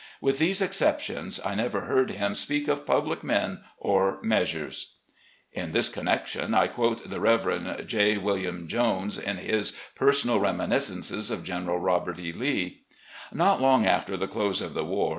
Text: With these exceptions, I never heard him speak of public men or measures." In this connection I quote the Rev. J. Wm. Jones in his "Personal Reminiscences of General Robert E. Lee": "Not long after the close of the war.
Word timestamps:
With 0.19 0.39
these 0.39 0.63
exceptions, 0.63 1.39
I 1.45 1.53
never 1.53 1.81
heard 1.81 2.09
him 2.09 2.33
speak 2.33 2.67
of 2.67 2.87
public 2.87 3.23
men 3.23 3.59
or 3.77 4.17
measures." 4.23 4.95
In 5.53 5.73
this 5.73 5.89
connection 5.89 6.55
I 6.55 6.65
quote 6.69 7.07
the 7.07 7.19
Rev. 7.19 7.85
J. 7.85 8.17
Wm. 8.17 8.67
Jones 8.67 9.19
in 9.19 9.37
his 9.37 9.77
"Personal 9.93 10.39
Reminiscences 10.39 11.29
of 11.29 11.43
General 11.43 11.77
Robert 11.77 12.17
E. 12.17 12.31
Lee": 12.33 12.81
"Not 13.31 13.61
long 13.61 13.85
after 13.85 14.17
the 14.17 14.27
close 14.27 14.59
of 14.59 14.73
the 14.73 14.83
war. 14.85 15.09